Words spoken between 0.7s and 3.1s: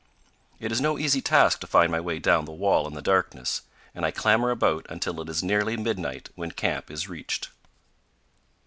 is no easy task to find my way down the wall in the